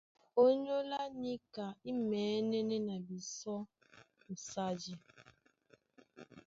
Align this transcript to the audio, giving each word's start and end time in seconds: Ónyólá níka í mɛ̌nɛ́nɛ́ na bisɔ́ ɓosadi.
Ónyólá 0.43 1.01
níka 1.21 1.65
í 1.89 1.91
mɛ̌nɛ́nɛ́ 2.09 2.79
na 2.87 2.95
bisɔ́ 3.05 3.59
ɓosadi. 4.21 4.93